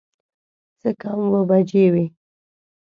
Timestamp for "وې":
1.93-2.05